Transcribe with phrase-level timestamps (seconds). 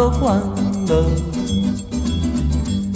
[0.00, 1.12] quando, quando,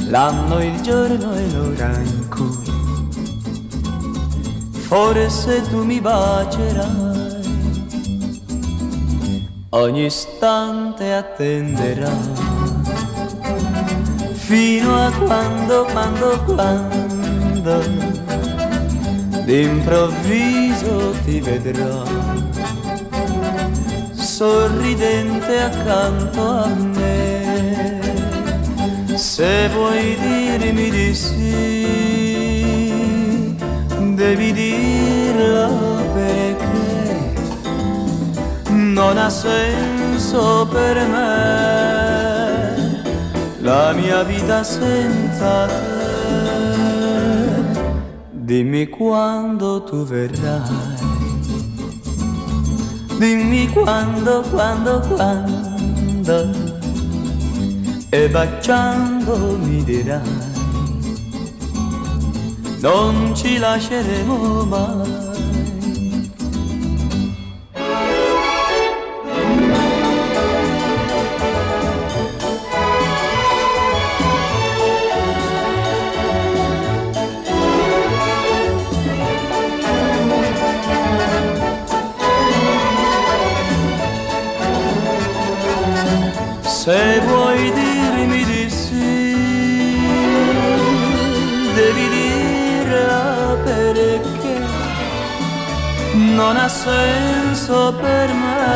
[0.08, 2.72] l'anno, il giorno e l'ora in cui
[4.70, 7.22] forse tu mi bacerai.
[9.70, 12.32] Ogni istante attenderai
[14.32, 17.82] fino a quando, quando, quando
[19.44, 22.23] d'improvviso ti vedrò
[24.44, 28.00] sorridente accanto a me.
[29.16, 31.86] Se vuoi dirmi di sì,
[34.14, 35.68] devi dirlo
[36.12, 37.32] perché
[38.68, 41.32] non ha senso per me
[43.60, 45.82] la mia vita senza te.
[48.30, 51.03] Dimmi quando tu verrai
[53.24, 56.52] Dimmi quando, quando, quando.
[58.10, 60.20] E baciando mi dirai
[62.82, 65.13] Non ci lasceremo mai
[86.84, 89.96] Se vuoi dirmi di sì,
[91.74, 94.58] devi dirla perché
[96.12, 98.66] non ha senso per me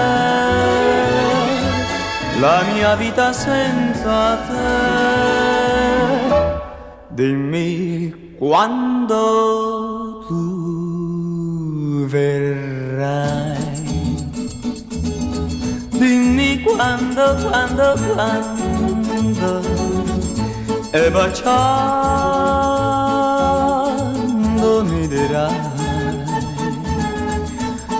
[2.40, 5.76] la mia vita senza te.
[7.08, 9.57] Dimmi quando
[16.98, 19.62] quando, quando, quando.
[20.90, 21.44] E baciando
[24.84, 25.76] mi dirai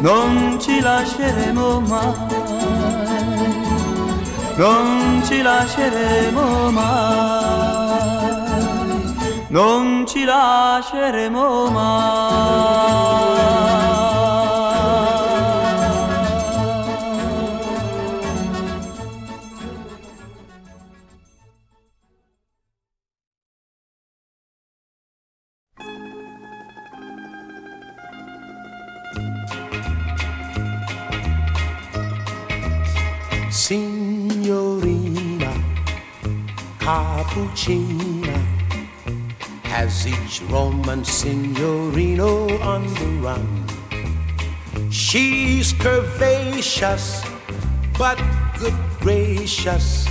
[0.00, 2.14] Non ci lasceremo mai
[4.56, 6.86] Non ci lasceremo mai
[9.48, 12.48] Non ci lasceremo mai
[37.48, 38.36] Cappuccina
[39.64, 43.64] has each Roman signorino on the run.
[44.90, 47.24] She's curvaceous,
[47.98, 48.18] but
[48.58, 50.08] good gracious.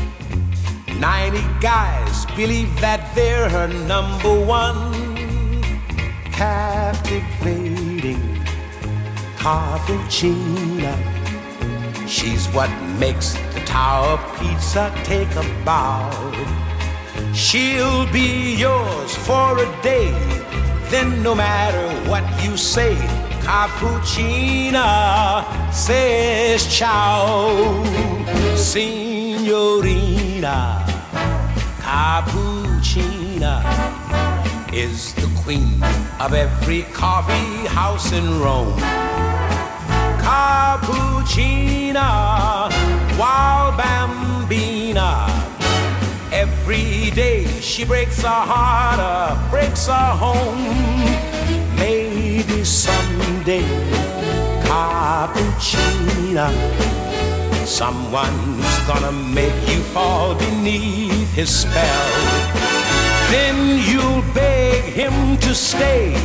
[1.00, 4.94] 90 guys believe that they're her number one.
[6.32, 8.22] Captivating
[9.38, 10.96] Cappuccina.
[12.08, 12.70] She's what
[13.00, 16.67] makes the Tower Pizza take a bow.
[17.34, 20.12] She'll be yours for a day.
[20.90, 22.96] Then, no matter what you say,
[23.42, 24.84] Cappuccina
[25.72, 27.84] says ciao.
[28.56, 29.38] Signorina
[31.88, 33.64] Cappuccina
[34.74, 35.82] is the queen
[36.20, 38.78] of every coffee house in Rome.
[40.20, 42.10] Cappuccina,
[43.18, 44.17] wild bambina.
[46.70, 50.68] Every day she breaks a heart, uh, breaks a home.
[51.78, 53.64] Maybe someday,
[54.68, 56.52] cappuccino,
[57.66, 62.10] someone's gonna make you fall beneath his spell.
[63.32, 66.20] Then you'll beg him to stay.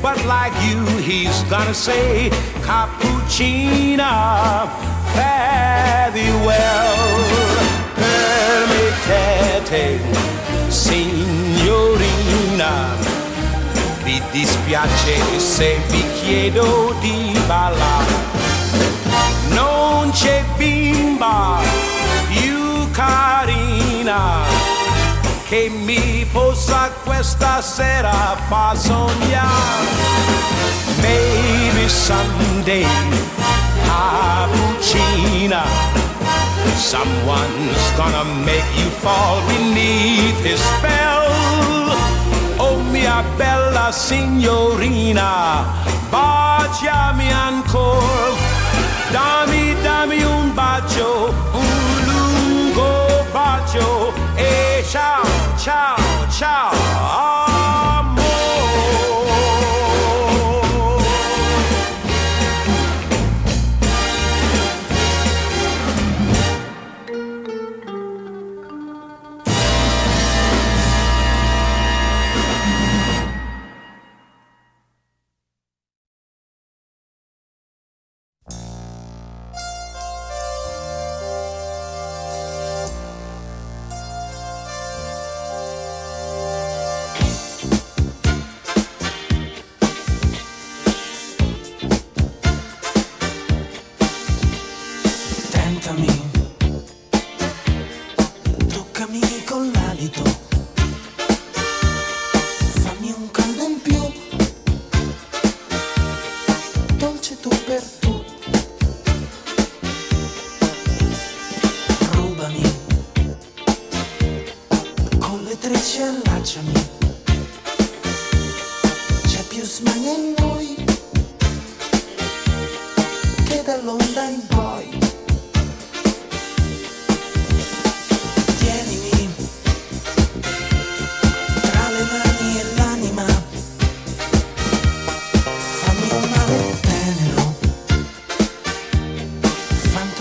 [0.00, 2.30] But like you, he's gonna say,
[2.62, 4.14] cappuccino,
[5.16, 7.48] fare thee well.
[9.08, 10.00] Permettete,
[10.68, 12.04] signorina,
[14.02, 18.12] vi dispiace se vi chiedo di ballare.
[19.48, 21.58] Non c'è bimba
[22.28, 24.42] più carina
[25.48, 29.86] che mi possa questa sera far sognare.
[31.00, 32.86] Maybe someday,
[33.86, 35.62] Cappuccina,
[36.76, 41.26] someone's gonna make you fall beneath his spell.
[42.60, 45.64] Oh mia bella signorina,
[46.10, 48.36] baciami ancora,
[49.10, 55.24] dammi, dammi un bacio, un lungo bacio e ciao,
[55.56, 55.96] ciao,
[56.30, 57.47] ciao.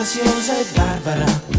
[0.07, 1.56] faziosa e barbara.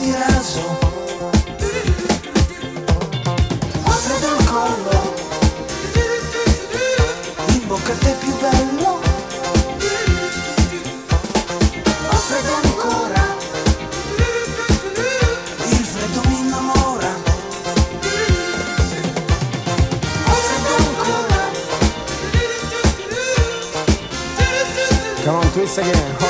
[0.00, 0.78] di raso.
[3.84, 5.14] Oltre dal collo.
[7.48, 9.00] In bocca a te più bello.
[12.08, 13.36] Oltre dal ancora.
[15.68, 17.14] Il freddo mi innamora.
[20.28, 20.78] Oltre
[25.22, 26.29] Come on, twist again.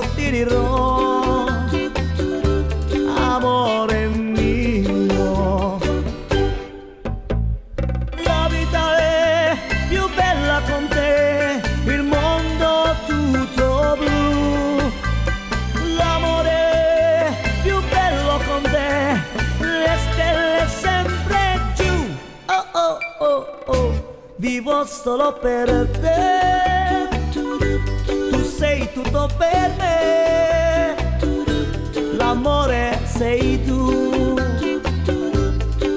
[0.00, 1.46] Vento ti dirò,
[3.16, 5.78] amore mio.
[8.24, 9.56] La vita è
[9.88, 14.90] più bella con te, il mondo tutto blu.
[15.96, 19.20] L'amore è più bello con te,
[19.60, 22.16] le stelle sempre giù.
[22.46, 26.39] Oh oh oh oh, vivo solo per te.
[29.00, 30.94] Tu tutto per me,
[32.16, 34.34] l'amore sei tu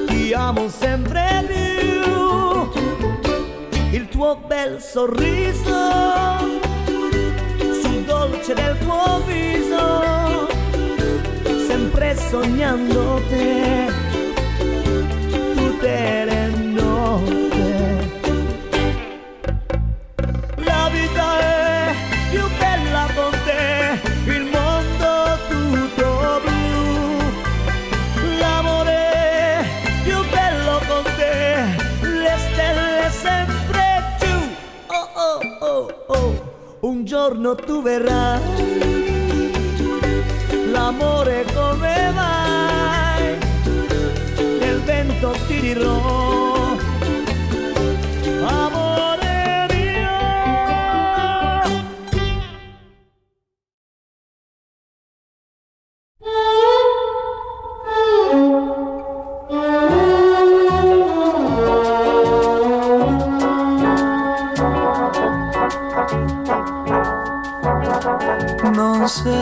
[0.07, 2.71] ti amo sempre più.
[3.91, 5.91] Il tuo bel sorriso
[7.81, 10.47] sul dolce del tuo viso,
[11.67, 13.91] sempre sognando te,
[15.55, 16.32] tutte le notte.
[37.43, 38.41] Giorno tu verrai,
[40.71, 43.37] l'amore come vai,
[44.59, 45.53] nel vento ti.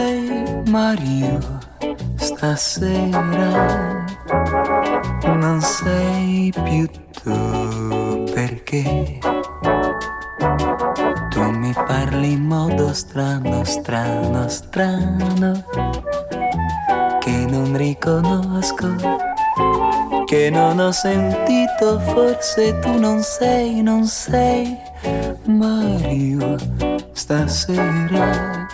[0.02, 1.38] Sei Mario
[2.16, 4.04] stasera,
[5.24, 6.90] non sei più
[7.22, 9.20] tu perché
[11.30, 15.64] tu mi parli in modo strano, strano, strano,
[17.20, 18.96] che non riconosco,
[20.26, 24.76] che non ho sentito, forse tu non sei, non sei
[25.46, 26.58] Mario
[27.14, 28.66] stasera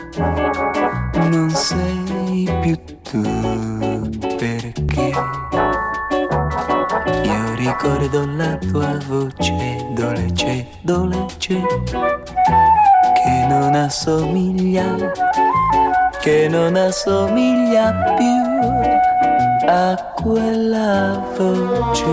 [3.09, 3.21] tu
[4.37, 5.11] perché?
[7.23, 11.61] Io ricordo la tua voce dolce, dolce
[13.15, 15.11] che non assomiglia,
[16.19, 22.05] che non assomiglia più a quella voce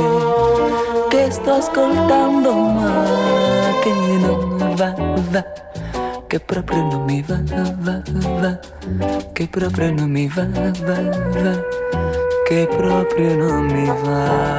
[1.09, 3.05] che sto ascoltando ma
[3.83, 4.95] che non va,
[5.31, 5.45] va
[6.35, 8.03] che proprio non mi va, va,
[8.40, 8.59] va,
[9.33, 11.62] che proprio non mi va, va, va,
[12.49, 14.53] che proprio non mi va.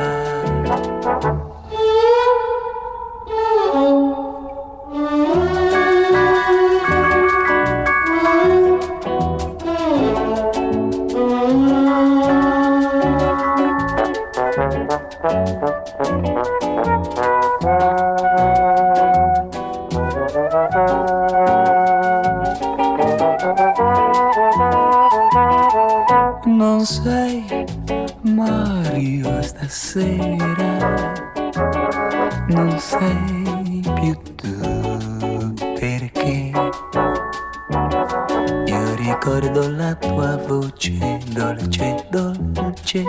[40.07, 43.03] Tua voce dolce, dolce,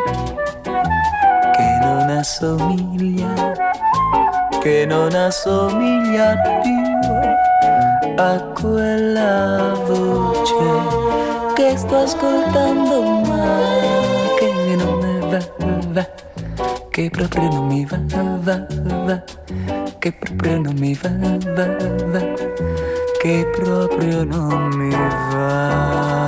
[1.52, 3.52] che non assomiglia,
[4.60, 6.74] che non assomiglia più
[8.18, 11.04] a quella voce
[11.54, 13.58] che sto ascoltando ma
[14.38, 15.38] che non mi va,
[15.88, 16.08] va,
[16.90, 17.98] che proprio non mi va,
[18.40, 18.66] va,
[19.04, 19.22] va,
[19.98, 21.10] che proprio non mi va,
[21.54, 21.66] va,
[22.06, 22.20] va,
[23.20, 26.25] che proprio non mi va.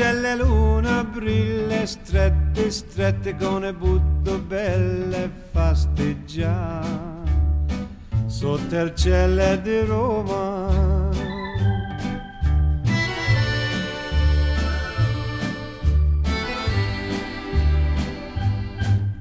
[0.00, 7.10] La luna, brille strette, strette con butto belle fasteggiare
[8.26, 11.10] sotto il cielo di Roma.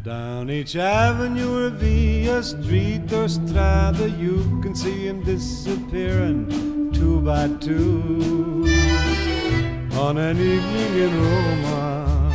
[0.04, 7.50] Down each avenue or via street or strada, you can see him disappearing two by
[7.60, 8.71] two
[10.02, 12.34] on an evening in Roma.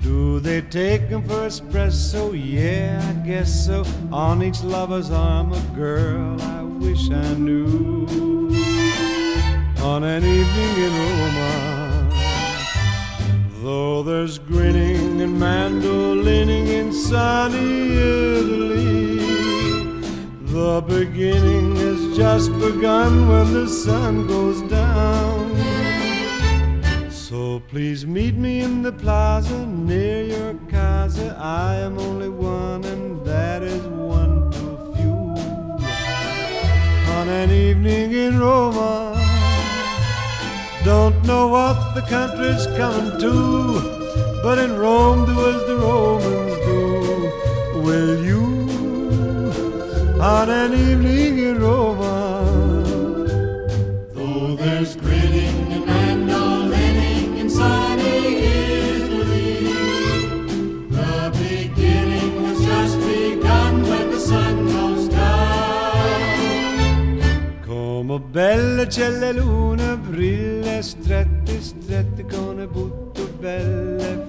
[0.00, 2.22] Do they take 'em for espresso?
[2.32, 3.84] Yeah, I guess so.
[4.10, 8.08] On each lover's arm, a girl I wish I knew.
[9.82, 11.52] On an evening in Roma.
[13.62, 17.72] Though there's grinning and mandolining in sunny
[18.38, 19.18] Italy,
[20.56, 25.63] the beginning has just begun when the sun goes down.
[27.68, 31.36] Please meet me in the plaza near your casa.
[31.40, 35.16] I am only one, and that is one too few.
[37.16, 39.20] On an evening in Roma.
[40.84, 43.32] Don't know what the country's coming to,
[44.42, 46.80] but in Rome do as the Romans do.
[47.80, 48.42] Will you,
[50.20, 52.23] on an evening in Roma?
[68.86, 70.82] C'è luna, brille
[72.26, 74.26] con le butto belle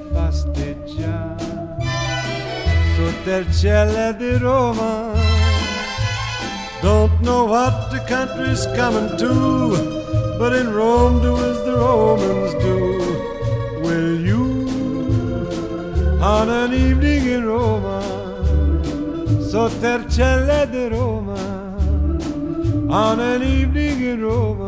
[3.39, 5.13] il cielo di Roma,
[6.81, 12.99] don't know what the country's coming to, but in Rome do as the Romans do.
[13.81, 14.67] Will you,
[16.21, 18.01] on an evening in Roma,
[20.09, 21.34] cielo di Roma,
[22.89, 24.64] on an evening in Roma.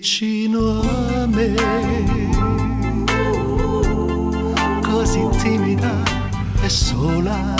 [0.00, 1.54] Vicino a me,
[4.80, 5.92] così timida
[6.62, 7.54] e sola.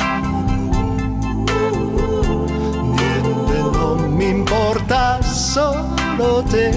[2.97, 6.71] Niente non mi importa, solo te.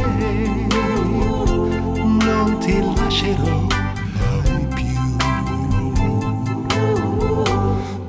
[2.26, 3.68] Non ti lascerò
[4.20, 5.16] mai più.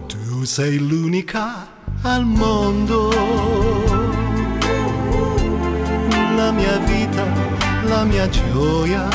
[0.08, 1.68] Tu sei l'unica
[2.02, 3.12] al mondo
[6.36, 7.24] la mia vita,
[8.04, 9.08] mia gioia.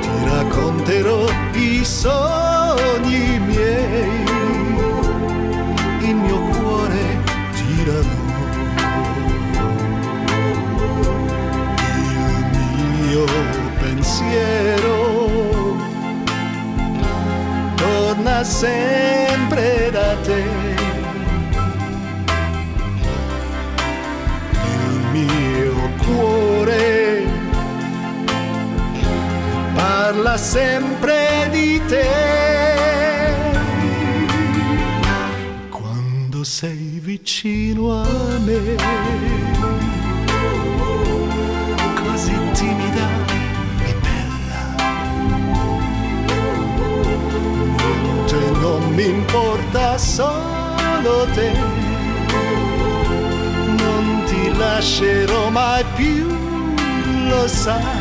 [0.00, 4.24] Ti racconterò i sogni miei,
[6.00, 7.22] il mio cuore
[7.54, 8.18] tirerò.
[12.32, 13.24] Il mio
[13.78, 14.96] pensiero
[17.76, 20.59] torna sempre da te.
[30.40, 32.08] Sempre di te.
[35.68, 38.06] Quando sei vicino a
[38.38, 38.76] me,
[42.02, 43.08] così timida
[43.84, 44.62] e bella.
[48.02, 51.80] Niente non mi importa, solo te
[54.60, 56.26] lascerò mai più,
[57.28, 57.99] lo sai,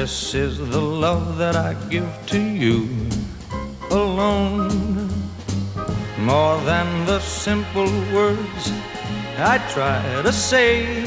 [0.00, 2.88] this is the love that I give to you
[3.90, 5.08] alone.
[6.18, 8.72] More than the simple words
[9.38, 11.04] I try to say.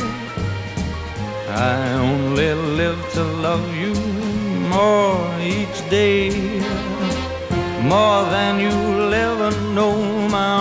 [1.49, 3.93] I only live to love you
[4.69, 6.31] more each day.
[7.81, 9.95] More than you'll ever know.
[10.29, 10.51] My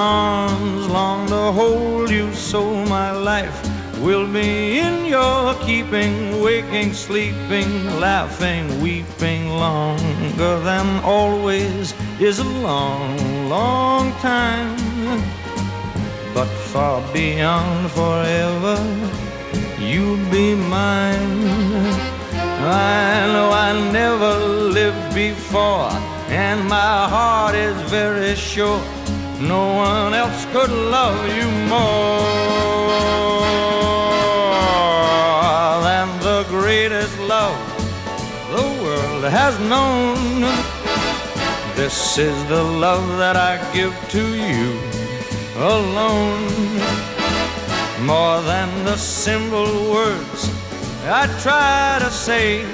[0.48, 3.71] arms long to hold you, so my life
[4.02, 13.48] will be in your keeping, waking, sleeping, laughing, weeping longer than always is a long,
[13.48, 14.76] long time.
[16.34, 18.76] But far beyond forever,
[19.78, 21.46] you'll be mine.
[22.64, 24.34] I know I never
[24.78, 25.90] lived before,
[26.28, 28.80] and my heart is very sure
[29.40, 32.62] no one else could love you more
[39.22, 40.40] world has known.
[41.76, 44.78] This is the love that I give to you
[45.56, 46.48] alone.
[48.04, 50.50] More than the simple words
[51.04, 52.64] I try to say.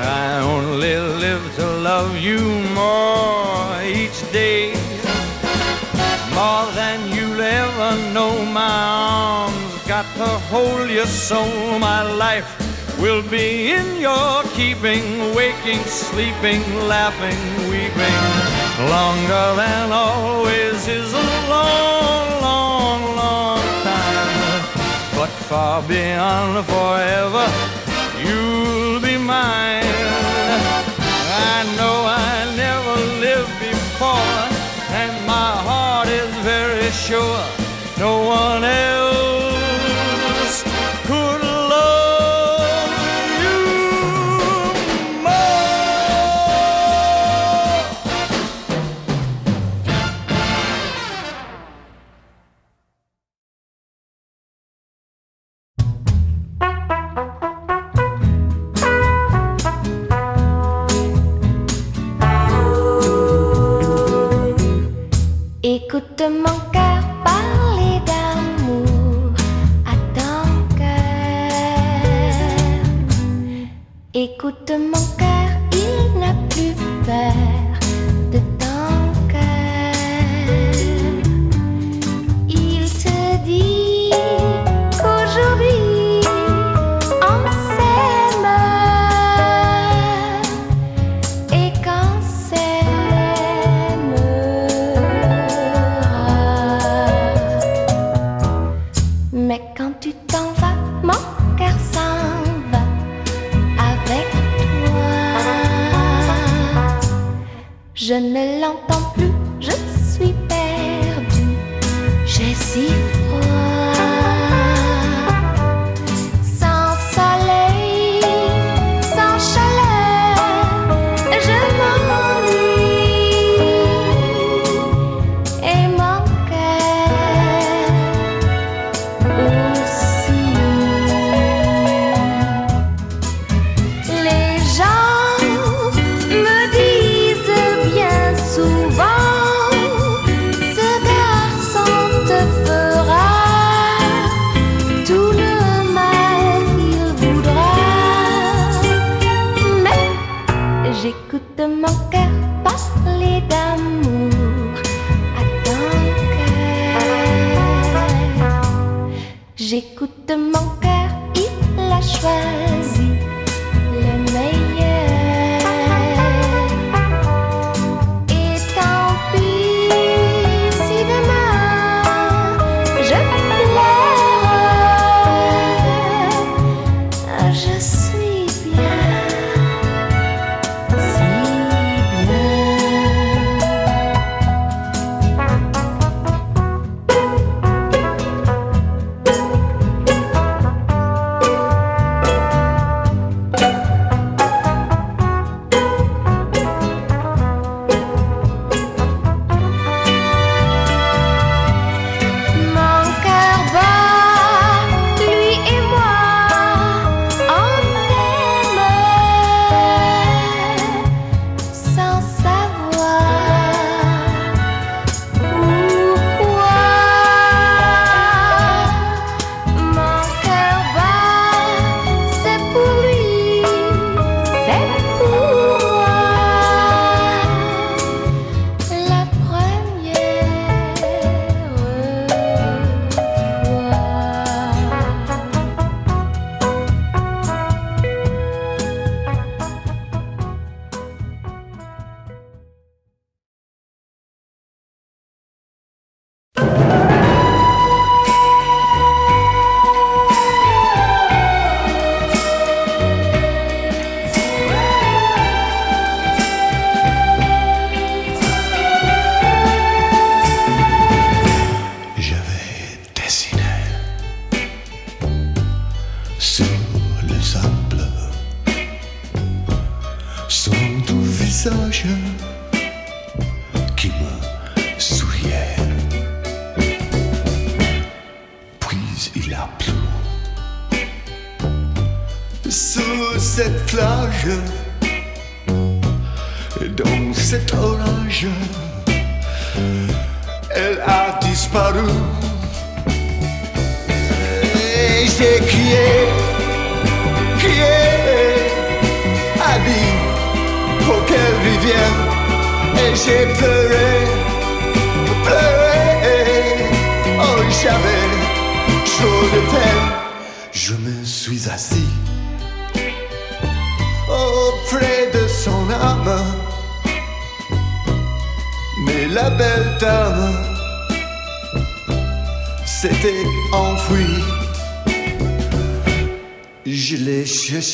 [0.00, 2.40] I only live to love you
[2.74, 4.72] more each day.
[6.34, 8.78] More than you'll ever know, my
[9.48, 11.44] arms got to hold you so
[11.78, 12.67] my life
[12.98, 17.40] will be in your keeping, waking, sleeping, laughing,
[17.70, 18.18] weeping.
[18.94, 24.62] Longer than always is a long, long, long time.
[25.14, 27.46] But far beyond forever,
[28.22, 29.94] you'll be mine.
[31.54, 32.96] I know I never
[33.26, 34.38] lived before,
[35.00, 37.44] and my heart is very sure
[37.98, 38.97] no one else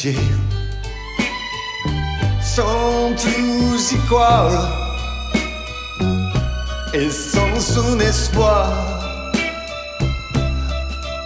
[0.04, 0.12] Sans
[2.42, 4.50] sont tous iguaux
[6.92, 8.70] et sans un espoir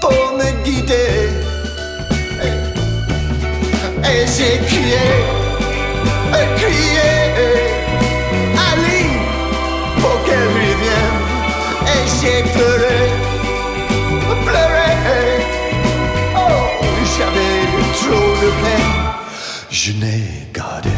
[0.00, 1.28] pour me guider.
[4.04, 5.08] Et j'ai crié,
[6.38, 7.10] et crié.
[8.70, 9.04] Ali,
[10.00, 11.18] pour qu'elle revienne.
[11.84, 13.07] Et j'ai pleuré.
[19.70, 20.90] je n'ai gardé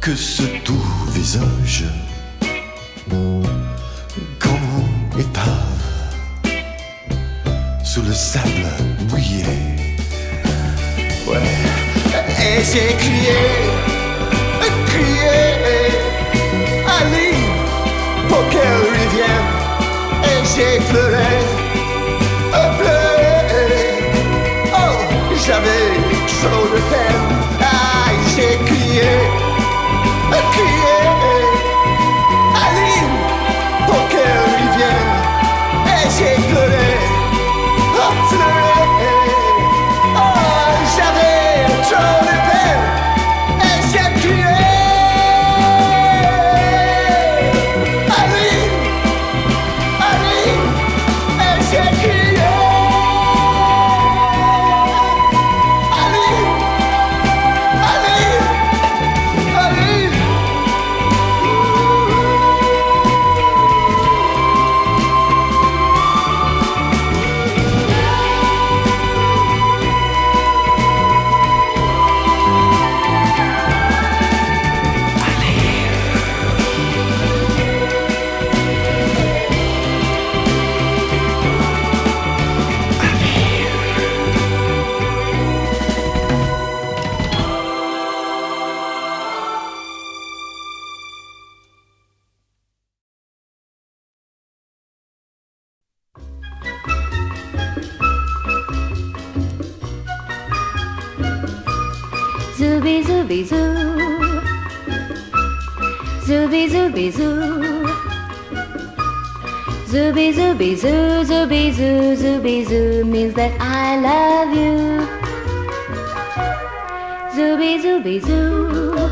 [0.00, 1.84] que ce doux visage
[4.38, 6.52] comme épave
[7.84, 8.68] sous le sable
[9.08, 9.44] mouillé.
[11.26, 11.38] Ouais.
[12.40, 13.40] Et j'ai crié,
[14.86, 15.38] crié,
[16.98, 17.32] Ali,
[18.28, 19.50] pour qu'elle revienne.
[20.24, 21.57] Et j'ai pleuré.
[103.28, 103.60] Zooby zoo.
[106.26, 107.84] Zooby zooby zoo.
[109.92, 115.06] Zooby zooby zoo, zooby zoo, zooby zoo means that I love you.
[117.36, 119.10] Zooby zooby zoo.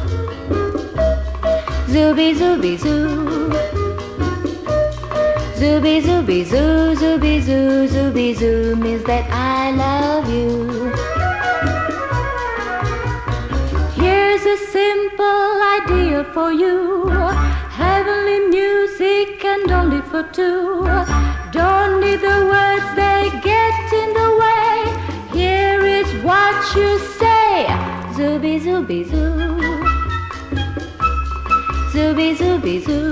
[1.93, 3.51] Zooby zooby zoo.
[5.61, 11.16] Zooby zooby zoo, zooby zoo, zooby zoo means that I love you.
[14.39, 17.09] Here's a simple idea for you.
[17.71, 20.85] Heavenly music and only for two.
[21.53, 25.39] Don't need the words, they get in the way.
[25.39, 27.65] Here is what you say.
[28.13, 29.33] Zooby zooby zoo.
[31.95, 33.11] Zooby zooby zoo.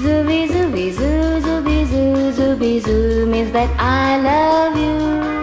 [0.00, 5.41] Zooby zooby zoo, zooby zoo, zooby zoo means that I love you.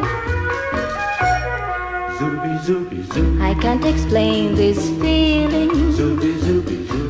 [2.69, 5.69] I can't explain this feeling.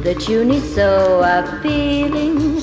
[0.04, 2.56] The tune is so appealing.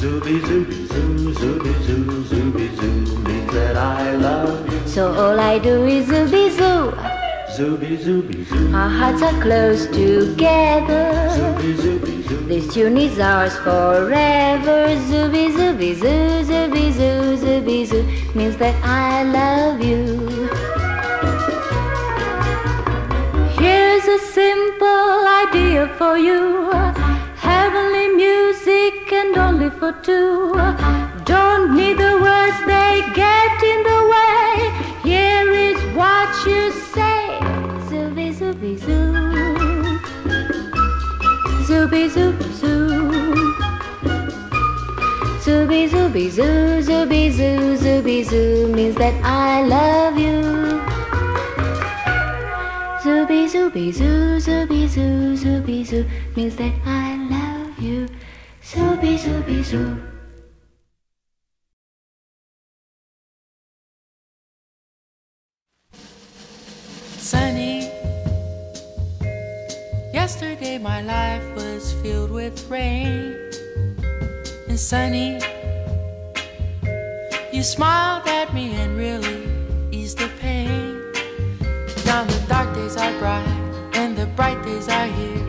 [3.52, 4.88] That I love.
[4.88, 6.94] So all I do is zooby zoo.
[8.74, 11.12] Our hearts are close together.
[12.48, 14.96] This tune is ours forever.
[15.10, 20.75] Zooby zooby zoo, zooby zoo, zooby zoo means that I love you.
[24.16, 26.70] A simple idea for you.
[27.36, 30.52] Heavenly music and only for two.
[31.24, 34.48] Don't need the words, they get in the way.
[35.10, 36.62] Here is what you
[36.94, 37.20] say.
[37.88, 39.04] Zooby zooby zoo.
[41.68, 42.76] Zooby zooby zoo.
[45.44, 50.95] Zooby zooby zoo, zooby zoo, zooby zoo means that I love you.
[53.06, 56.04] Zooby zooby zoo, zooby zoo, zooby zoo
[56.34, 58.08] means that I love you.
[58.60, 59.94] Zooby zooby zoo.
[67.16, 67.88] Sunny.
[70.12, 73.36] Yesterday my life was filled with rain.
[74.66, 75.38] And sunny,
[77.52, 78.75] you smiled at me
[82.86, 83.46] days are bright
[83.94, 85.44] and the bright days are here.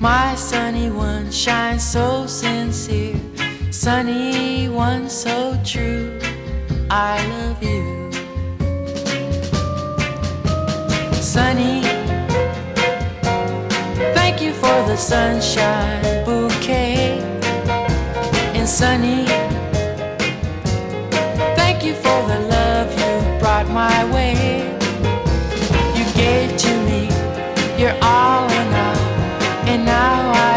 [0.00, 3.20] My sunny one shines so sincere.
[3.70, 6.18] Sunny one so true.
[6.90, 8.10] I love you.
[11.22, 11.82] Sunny,
[14.16, 17.20] thank you for the sunshine bouquet.
[18.58, 19.26] And sunny,
[21.54, 24.17] thank you for the love you brought my way.
[29.98, 30.47] how I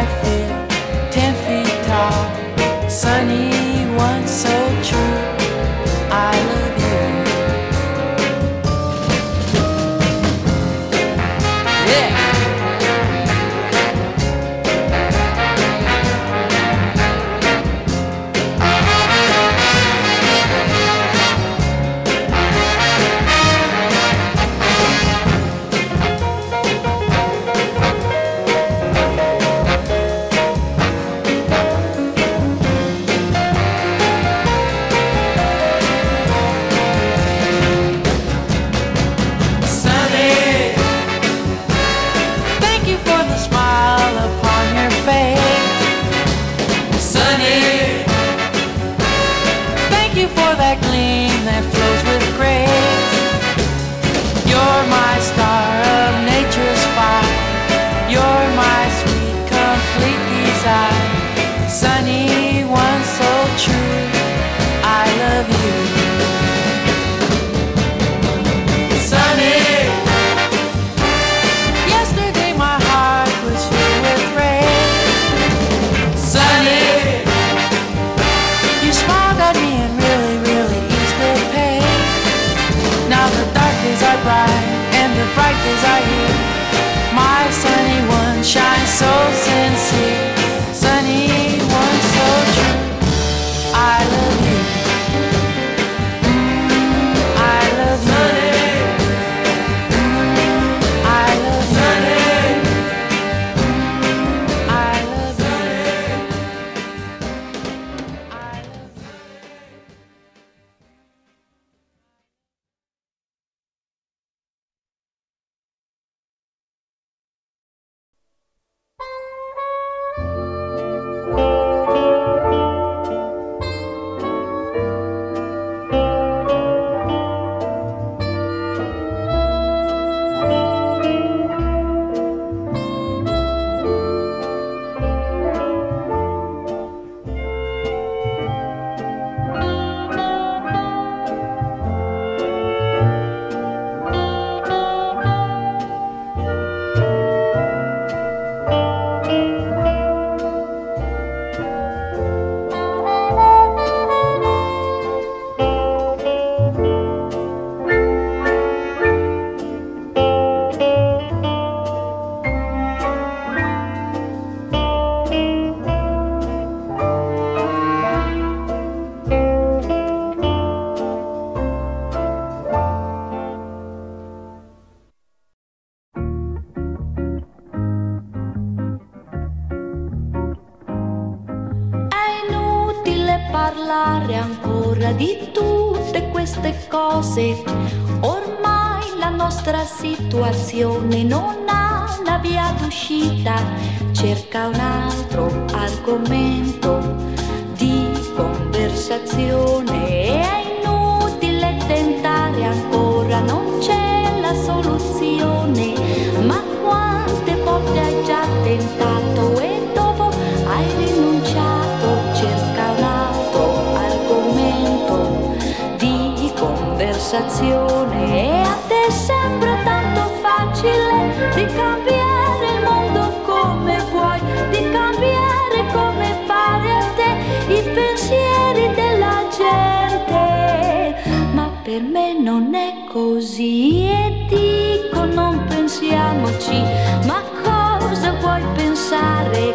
[217.32, 225.86] conversazione e a te sembra tanto facile di cambiare il mondo come vuoi, di cambiare
[225.94, 231.16] come pare a te i pensieri della gente,
[231.54, 236.82] ma per me non è così e dico non pensiamoci,
[237.28, 239.74] ma cosa vuoi pensare?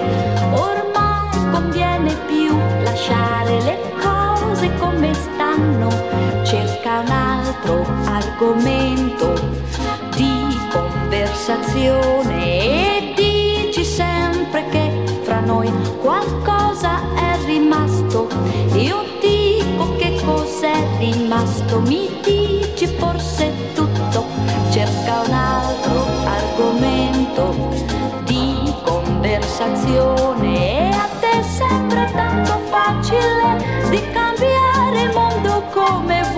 [0.53, 5.26] Ormai conviene più lasciare le cose come un
[7.57, 9.33] altro argomento
[10.15, 18.29] di conversazione e dici sempre che fra noi qualcosa è rimasto.
[18.75, 24.25] Io dico che cos'è rimasto, mi dici forse tutto,
[24.71, 27.55] cerca un altro argomento
[28.25, 30.66] di conversazione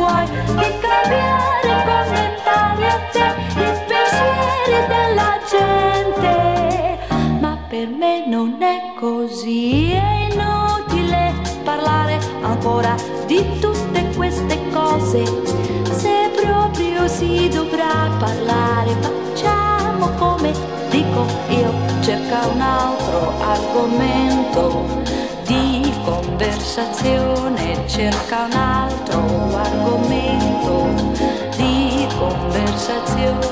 [0.08, 6.98] vuoi, di cambiare come pare a te i pensieri della gente,
[7.40, 12.94] ma per me non è così, è inutile parlare ancora
[13.26, 15.24] di tutte queste cose,
[15.90, 20.52] se proprio si dovrà parlare facciamo come
[20.90, 24.86] dico io, cerca un altro argomento
[26.38, 30.86] conversazione cerca un altro argomento
[31.56, 33.47] di conversazione.